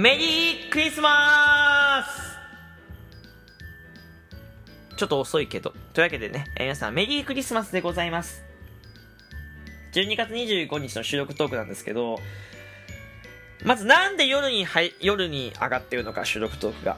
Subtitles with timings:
[0.00, 2.38] メリークリスマス
[4.96, 5.74] ちょっと遅いけど。
[5.92, 8.44] というわけでね、えー皆さんメリークリスマスでございます。
[9.94, 12.20] 12月25日の収録トークなんですけど、
[13.64, 16.96] まずなんで夜にはい、夜に上がってるのか、収録トークが。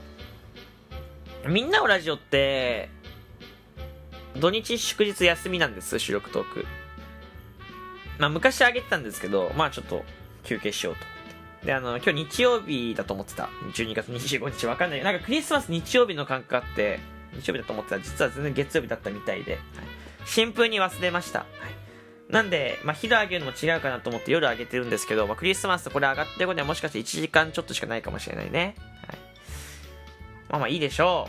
[1.49, 2.91] みんなのラジオって、
[4.37, 6.67] 土日祝日休みなんです、収録トーク。
[8.19, 10.05] まあ昔上げてたんですけど、まあちょっと
[10.45, 11.20] 休憩しようと。
[11.65, 13.49] で、あの、今日日曜日だと思ってた。
[13.75, 15.05] 12月25日わかんない。
[15.05, 17.01] なんかクリスマス日曜日の感覚あって、
[17.35, 19.61] 日曜日だと思ってた実は全然月曜日だったみたいで、はい、
[20.27, 21.41] シンプルに忘れました。
[21.41, 28.75] はい、なんで、まあ昼上げるのも違うかなと思って夜上げてるんですけど、まあクリスマスとこれ上がってることにはもしかして1時間ちょっとしかないかもしれないね。
[29.07, 29.19] はい、
[30.49, 31.29] まあまあいいでしょ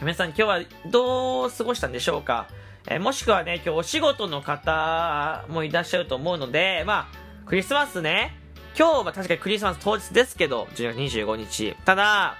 [0.00, 0.04] う。
[0.04, 0.60] 皆さん今日は
[0.90, 2.48] どう過ごしたんでしょうか？
[2.88, 8.39] えーもしくはね、今日お仕事の方もいらっしゃると思うので、まあ、クリスマスね、
[8.78, 11.76] 今日は確かにクリスマス当日ですけど、10月25日。
[11.84, 12.36] ただ、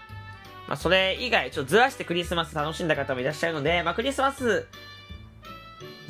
[0.69, 4.67] まあ、それ以外、ちょっとずらしてクリスマス楽しんだ方もいらっしゃるので、まあ、クリスマス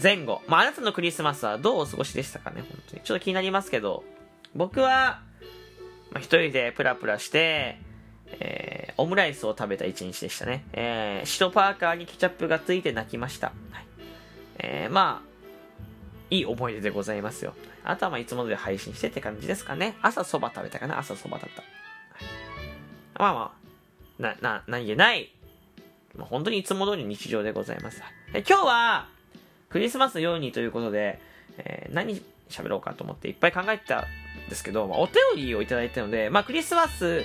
[0.03, 3.03] 前後、まあ、あなたのクリスマスはどうお過ごしでしたかね、本当に。
[3.03, 4.05] ちょっと気になりますけど、
[4.55, 5.21] 僕は、
[6.11, 7.79] まあ、一人でプラプラして、
[8.33, 10.65] えーオムライスを食べた一日でしたね。
[10.75, 13.47] えー白パーカーにケチャップがついて泣きました。
[13.71, 13.87] はい
[14.59, 15.30] えーまあ、
[16.31, 17.55] いい思い出でございますよ。
[17.85, 19.97] あとはまあいつも通り配信してって感じですかね。
[20.03, 21.63] 朝そば食べたかな朝そばだった。
[23.21, 23.55] まあま
[24.21, 25.33] あ、な、な、何気ない、
[26.17, 28.01] まあ、本当にいつも通り日常でございます。
[28.33, 29.09] で今日は、
[29.69, 31.21] クリスマスのようにということで、
[31.59, 34.05] えー何喋ろうかと思っていっぱい考えてたん
[34.49, 37.23] ですけど、まあ、お便りをいただいたので、まあクリスマス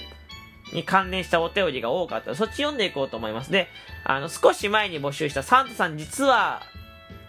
[0.74, 3.52] に関連したお便りが多かったのでそっち読んでいこうと思います。
[3.52, 3.68] で、
[4.04, 6.62] あの、少し前に募集したサンタさん実は、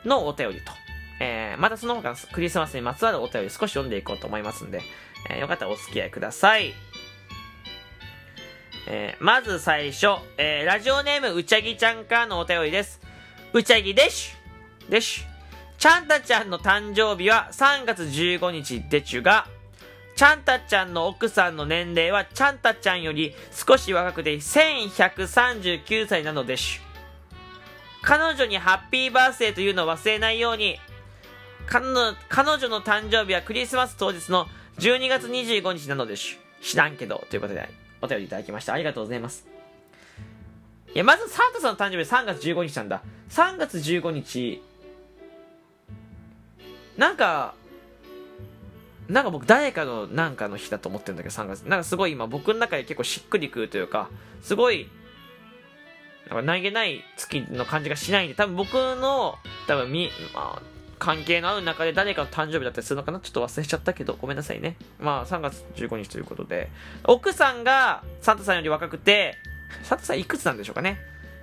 [0.05, 0.73] のお便りと、
[1.21, 4.83] えー、またその他のクリスマスにまつわるお便り少し読んでいこうと思いますんで、
[5.31, 6.75] えーよかったらお付き合いください。
[8.89, 13.01] えーまず最初、えーラジオネームうちゃぎちゃんからのお便りです。
[13.53, 15.23] うちゃぎでしゅでしゅ
[15.79, 19.47] ちゃんたちゃんの誕生日は3月15日でちゅが、
[20.17, 26.81] ちゃんたちゃんの奥さんの年齢はちゃんたちゃんより少し若くて1139歳なのでしゅ。
[28.03, 30.79] 彼女にハッピーバースデーというのを忘れないように、
[31.67, 34.47] 彼女の誕生日はクリスマス当日の
[34.79, 36.37] 12月25日なのでしゅ。
[36.63, 37.69] 知らんけど、ということで、
[38.01, 38.73] お便りいただきました。
[38.73, 39.47] ありがとうございます。
[40.95, 43.03] いや、まずサンタさんの誕生日は3月15日なんだ。
[43.31, 44.63] 3月15日、
[46.97, 47.55] なんか、
[49.09, 51.61] なんか僕誰かのなんかの日だと思ってるんだけど3月。
[51.63, 54.09] なんかすごい今僕の中で結構しっくりくるというか、
[54.43, 54.89] すごい、
[56.29, 63.21] なんか何気ない月の感じがしないんで、多分僕の、多分み、まあ、関係のある中で誰かの誕生日だったりするのかな？
[63.21, 64.77] ちょっと忘れちゃったけど、ごめんなさいね。
[64.99, 66.71] まあ3月15日ということで、
[67.05, 69.37] 奥さんがサンタさんより若くて、
[69.83, 70.99] サンタさんいくつなんでしょうかね。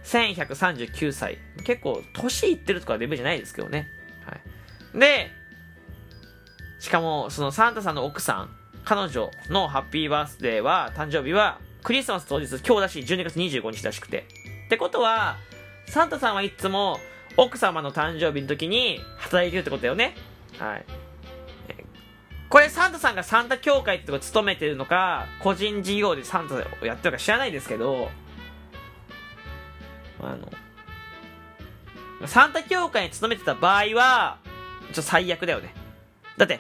[0.06, 1.38] 1139歳。
[1.64, 3.88] 結構、年いってるとかレベルじゃないですけどね。
[4.26, 5.00] はい。
[5.00, 5.32] で、
[6.80, 8.50] しかも、そのサンタさんの奥さん、
[8.84, 14.26] 彼女のハッピーバースデーは、誕生日は、クリスマス当日、今日だし、12月25日らしくて。
[14.66, 15.38] ってことは、
[15.88, 17.00] サンタさんはいつも、
[17.38, 20.16] 奥様の誕生日の時に働いてるってことだよね。
[20.60, 20.86] はい。
[22.50, 28.12] これサンタさんがサンタ協会ってとこ勤めてるのか、個人事業でサンタをやってるか知らないですけど、
[30.22, 30.36] あ
[32.22, 34.38] の、サンタ協会に勤めてた場合は、
[34.88, 35.74] ちょっと最悪だよね。
[36.38, 36.60] だって、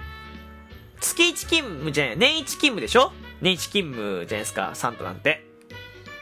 [1.00, 3.12] 月1勤務じゃない、年1勤務でしょ？
[3.42, 5.46] 年1勤務じゃないですか、サンタなんて。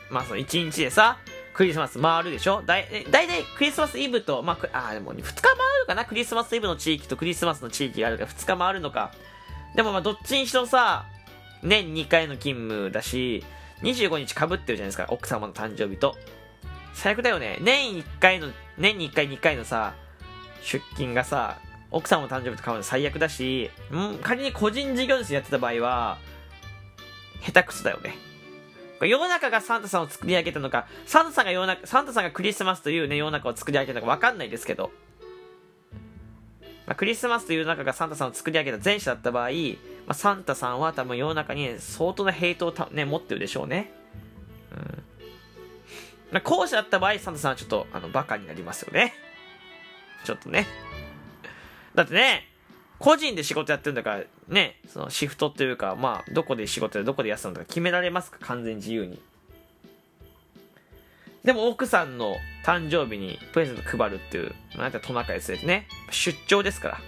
[0.10, 1.18] まあその1日でさ、
[1.54, 2.62] クリスマス回るでしょ？
[2.66, 6.06] だい、だいたいクリスマスイブと、まあ、あ、でも2日回るかな？
[6.06, 9.12] クリスマスイブの地域とクリスマスの地域があるから2日回るのか。
[9.76, 11.06] でもまあどっちにしろさ、
[11.64, 13.44] 年2回の勤務だし、
[13.82, 16.18] 25日被ってるじゃないですか、奥様の誕生日と。
[16.94, 17.58] 最悪だよね。
[17.62, 19.94] 年1回の、年に1回2回のさ、
[20.62, 21.58] 出勤がさ、
[21.90, 26.18] 奥さんの誕生日と買うの最悪だし、ん仮に個人事業主やってた場合は、
[27.42, 28.16] 下手くそだよね。
[29.02, 34.92] これ世の中がサンタさんを作り上げたのか、サンタさんが世の中、サンタさんがクリスマスというね、世の中を作り上げたのかわかんないですけど、
[36.86, 39.56] まあ、クリスマスという世の中がサンタさんを作り上げた前者だった場合、ま
[40.10, 43.92] あ、サンタさんは多分世の中に相当なヘイトを、ね、持ってるでしょうね。
[44.72, 45.04] うん。
[46.34, 49.16] まあ、後者だった場合、サンタさんはちょっと、あの、バカになりますよね。
[50.26, 50.68] ちょっとね。
[51.96, 52.48] だってね、
[53.00, 58.38] 個人で仕事やってるんだから、ね、そのシフトっていうか、まあ、どこで仕事でどこで休むとか決められますか？
[58.42, 59.20] 完全自由に。
[61.44, 65.88] でも奥さんの誕生日にプレゼント配るっていう、なんてトナカイですね。
[66.12, 66.98] 出張ですから。
[66.98, 67.00] っ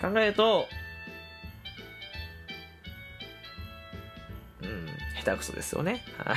[0.00, 0.66] て考えると、
[4.62, 4.86] うん
[5.22, 6.04] 下手くそですよね。
[6.18, 6.36] はい。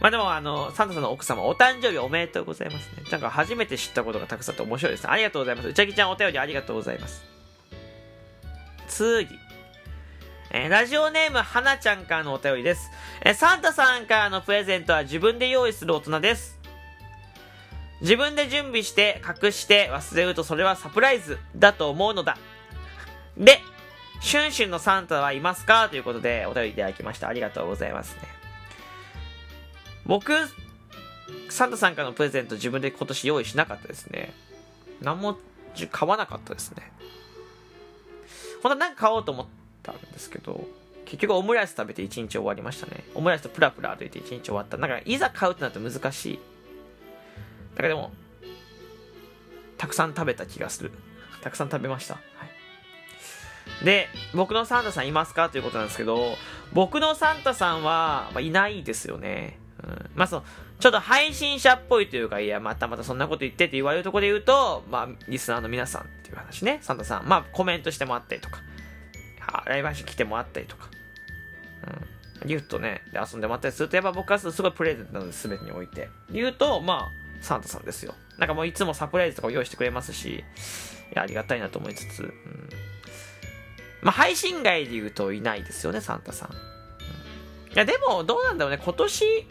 [0.00, 3.02] まあでも、あの、サンタさんの奥様、お誕生日おめでとうございますね。
[3.10, 5.10] なんか初めて知ったことがたくさんあって面白いですね。
[5.10, 5.68] ありがとうございます。
[5.68, 7.33] うちゃきちゃんお便りありがとうございます。
[8.94, 9.28] 次。
[10.52, 12.92] えー、ラジオネーム、はなちゃんからのお便りです。
[13.22, 16.60] えー、サンタさんからのプレゼントは自分で用意する大人です。
[18.02, 22.38] 自分で準備して隠して忘れるとそれはサプライズだと思うのだ。
[23.36, 23.58] で、
[24.20, 25.88] シュンシュンのサンタはいますか？
[25.88, 27.26] ということでお便りいただきました。
[27.26, 28.22] ありがとうございますね。
[30.06, 30.32] 僕、
[31.48, 34.32] サンタさんからのプレゼント自分で今年用意しなかったですね。
[35.00, 35.36] 何も
[35.90, 36.92] 買わなかったですね。
[38.64, 39.46] 本当は何か買おうと思っ
[39.82, 40.66] たんですけど、
[41.04, 43.04] 結局オムライス食べて1日終わりましたね。
[43.14, 44.78] オムライスとプラプラ歩いて1日終わった。
[44.78, 46.38] だからいざ買うってなると難しい。
[47.74, 48.10] だからでも、
[49.76, 50.92] たくさん食べた気がする。
[51.42, 52.14] たくさん食べました。
[52.14, 52.20] は
[53.82, 53.84] い。
[53.84, 55.50] で、僕のサンタさんいますか？
[55.50, 56.36] ということなんですけど、
[56.72, 59.58] 僕のサンタさんは、まあ、いないですよね。
[60.14, 60.44] まあ、その、
[60.80, 67.28] ちょっと配信者っぽいというか、いや、またまたそんなこと言ってって言われるとこで言うと、まあ、リスナーの皆さんっていう話ね、サンタさん。
[67.28, 68.62] まあ、コメントしてもらったりとか、
[69.66, 70.88] ライブ配信来てもらったりとか、
[72.42, 72.48] うん。
[72.48, 76.08] ギフトね、で遊んでもらったりすると、やっぱ僕はすごいプレゼントなので、全てにおいて。
[76.30, 78.14] 言うと、まあ、サンタさんですよ。
[78.38, 80.44] なんかもういつもサプライズとかを用意してくれますし、い
[81.14, 82.68] や、ありがたいなと思いつつ、うん。
[84.02, 86.46] まあ、配信外で言うといないですよね、サンタさ。
[86.46, 86.54] ん、い
[87.74, 89.46] や、でも、どうなんだろうね、今年、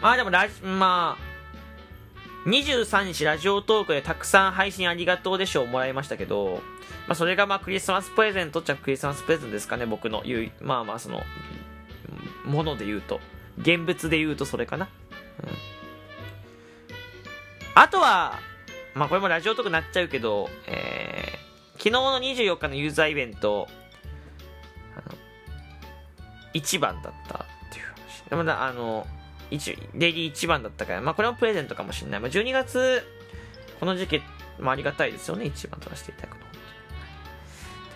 [0.00, 6.62] まあでもラジ、まあ、23日ラジオトークでたくさん配信ありがとうでしょうもらいましたけど、
[7.06, 11.22] まあそれがまあクリスマスプレゼントっちゃクリスマスプレゼントですかね、僕の言う、まあまあその、
[12.44, 13.20] もので言うと。
[13.58, 14.88] 現物で言うとそれかな。
[15.42, 15.48] うん。
[17.74, 18.38] あとは、
[18.94, 23.66] まあこれもラジオとかなっちゃうけど、えー、昨日の24日のユーザーイベント、
[24.96, 25.18] あの、
[26.54, 28.22] 1番だったっていう話。
[28.30, 29.06] でもあの、
[29.50, 32.20] 一、デイリー1番だったから、まあこれもプレゼントかもしれない。
[32.20, 33.02] まあ12月、
[33.80, 34.22] この時期、
[34.58, 36.38] まありがたいですよね、1番取らせていただくの。
[36.40, 36.50] とい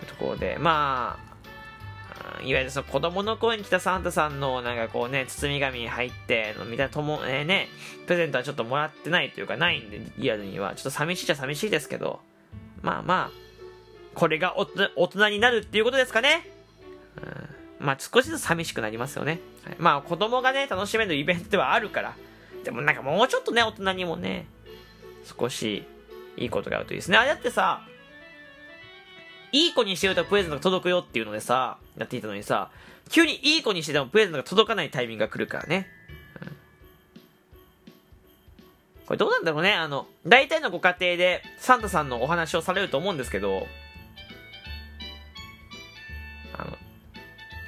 [0.03, 1.33] うところで、まあ、
[2.41, 7.67] いわゆるその子供の声に来たサンタさんのなんかこうね、包み紙に入って、みたいなとも、えね、
[8.05, 10.75] プレゼントはちょっともらってないというかないんで、リアルには。
[10.75, 12.21] ちょっと寂しいっちゃ寂しいですけど、
[12.81, 13.43] まあまあ、
[14.15, 14.65] これが大
[15.07, 16.47] 人になるっていうことですかね。
[17.83, 19.39] まあ少しずつ寂しくなりますよね。
[19.77, 22.15] まあ子供がね、楽しめるイベントではあるから。
[22.63, 24.47] でもなんかもうちょっとね、大人にもね、
[25.37, 25.83] 少し
[26.37, 27.17] いいことがあるといいですね。
[27.17, 27.85] あれだってさ、
[29.51, 32.71] いい子にしてるとプレゼントが届くよっていうのでさ、やっていたのにさ、
[33.09, 35.87] 急にいい子にしててもプレゼントが届かないタイミングが来るからね。
[39.05, 39.73] これどうなんだろうね。
[39.73, 43.67] あの、大体のご家庭でサンタさんのお話をされると思うんですけど、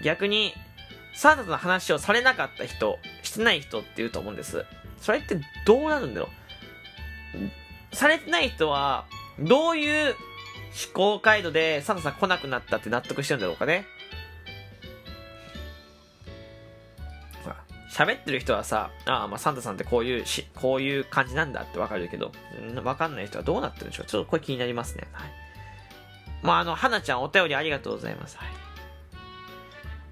[0.06, 0.54] 逆に、
[1.16, 4.64] サンタの話をされなかった人、してない人って言うと思うんです。
[5.02, 6.30] それってどうなるんだろ
[7.92, 7.96] う？
[7.96, 9.06] されてない人は、
[9.40, 10.16] どういう思
[10.94, 13.86] 考回路でサンタさん来なくなったって納得してるんだろうかね？
[17.92, 22.32] 喋ってる人はさ、ああ、まあサンタさんってこういうし、こういう感じなんだってわかるけど、
[22.84, 24.06] わかんない人はどうなってるんでしょう？
[24.06, 25.08] ちょっとこれ気になりますね。
[25.14, 25.30] はい。
[26.44, 28.38] まああの、はなちゃんお便りありがとうございます。
[28.38, 28.65] はい。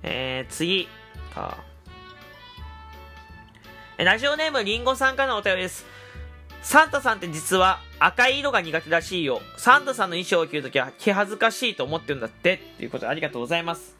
[0.03, 0.87] えー、次
[1.33, 1.57] か。
[3.97, 5.85] ラジオネームりんごさんからのお便りです。
[6.61, 9.41] サンタさんって実は赤い色が苦手らしいよ。
[9.57, 12.55] サンタさんの衣装を着るときは気恥ずかしいと思ってるんだって。
[12.55, 13.95] っていうことでありがとうございます。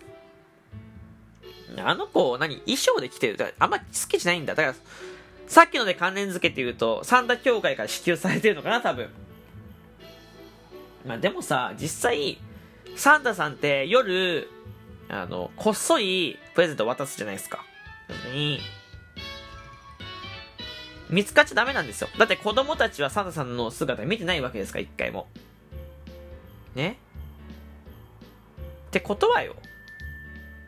[1.77, 4.55] あの子、何衣装で着てるあんま好きじゃないんだ。
[4.55, 4.75] だから、
[5.48, 9.10] さっきので関連付けて言うと、サンタ協会から支給されてるのかな、多分。
[11.05, 12.38] まあでもさ、実際、
[12.95, 14.50] サンタさんって夜、
[15.22, 17.63] あの、こっそりプレゼント渡すじゃないですか。
[18.34, 18.60] に、
[21.10, 22.10] 見つかっちゃダメなんですよ。
[22.17, 25.27] だって子供たちはサンタさんの姿見てないわけですから、一回も。
[26.74, 26.98] ね？
[28.88, 29.55] ってことはよ。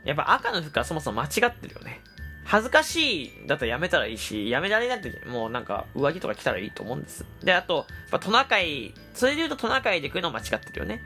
[0.03, 1.99] やっぱ赤の服はそもそも間違ってるよね。
[2.43, 7.25] 恥ずかしいだったらやめたらいいし、やめられないってもうなんか上着とか着たらいいと思うんです。
[7.43, 11.01] で、あと、やっぱトナカイ、それで言うとトナカイで来るの間違ってるよね。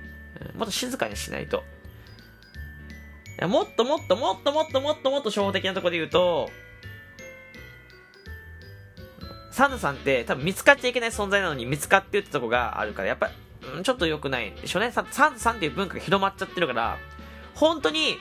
[0.53, 1.63] うん、もっと静かにしないと。
[3.47, 6.49] もっともっともっともっともっともっと初歩的なところで言うと、
[9.51, 13.29] サンタさんって多分見つかっちゃいけない存在なのに見つかってるってとこがあるから、やっぱ、
[13.75, 14.91] うん、ちょっと良くないでしょうね。
[14.91, 16.97] サンタさんっていう文化が広まっちゃってるから、
[17.55, 18.17] 本当に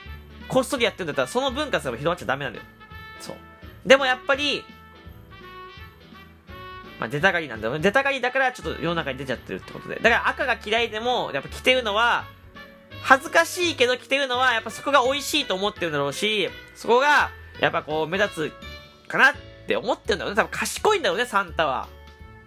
[0.48, 2.64] こっそりやってるんだったらその文化すれば広まっちゃダメなんだよ。
[3.20, 3.36] そう。
[3.86, 4.64] でもやっぱり、
[6.98, 7.78] まあ、出たがりなんだよ。
[7.78, 9.96] 出たがりだからちょっと世の中に出ちゃってるってことで。
[9.96, 12.24] だから赤が嫌いでも、やっぱ着てるのは、
[13.02, 19.34] 恥ずかしいけど着てるのは、やっぱそこが美味しいと思ってるんだろうし、そこが、やっぱこう、目立つかなっ
[19.66, 20.36] て思ってるんだろうね。
[20.36, 21.88] 多分賢いんだろうね、サンタは。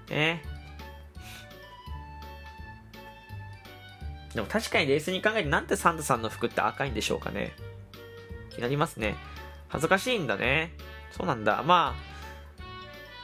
[0.10, 0.44] ね。
[4.34, 7.54] でも確かに冷静に考えて、なんでサンタさんの服って赤いんでしょうかね。
[8.52, 9.16] 気になりますね。
[9.68, 10.72] 恥ずかしいんだね。
[11.12, 11.64] そうなんだ。
[11.64, 12.12] まあ、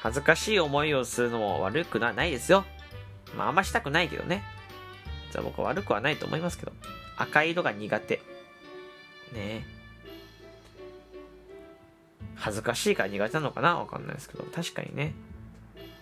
[0.02, 2.66] 恥ずかしい思いをするのも悪くなないですよ。
[3.36, 4.44] まあ、あんましたくないけどね。
[5.32, 6.72] じゃあ僕は悪くはないと思いますけど。
[7.18, 8.22] 赤い色が苦手。
[9.34, 9.66] ね。
[12.36, 13.78] 恥ずかしいから苦手なのかな？
[13.80, 14.44] わかんないですけど。
[14.46, 15.14] 確かにね。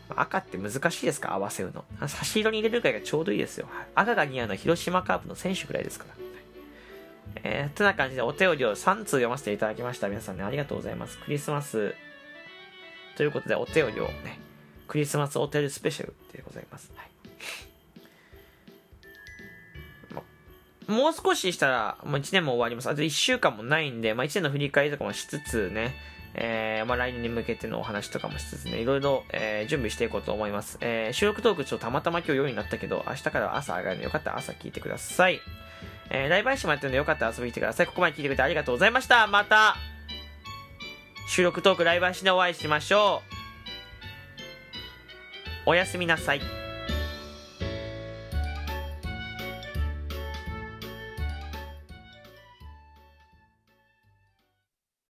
[0.09, 1.33] 赤って難しいですか？
[1.33, 1.85] 合わせるの。
[2.07, 3.67] 差し色に入れるくらいがちょうどいいですよ。
[3.95, 6.15] 赤が似合うのは広島カープの選手くらいですから。
[7.43, 10.09] えー、てな感じでお便りを3通読ませていただきました。
[10.09, 11.17] 皆さんね、ありがとうございます。
[11.19, 11.95] クリスマス
[13.17, 14.39] ということでお便りをね、
[14.87, 16.91] クリスマスお便りスペシャルでございます。
[16.95, 17.09] はい
[20.87, 22.89] もう少ししたら、もう1年も終わります。
[22.89, 25.95] あと1週間もないんで、まあ1年の振り返りとかもしつつね、
[26.33, 30.77] えー、まあ来年に向けてのお話とかもしつつね、いろいろ、えー、準備していこうと思います。
[30.81, 35.39] えー、収録トークちょっとたまたま今日夜になったけど、明日からは朝上がるのでよかったら朝聞いてください。
[36.09, 37.87] えー、ライブ配信もやってるのでよかったら遊びに来てください。
[37.87, 39.27] ここまで聞いてくれてありがとうございました。
[39.27, 39.75] また、
[41.27, 43.23] 収録トークライブ配信でお会いしましょ
[45.65, 45.69] う。
[45.69, 46.64] おやすみなさい。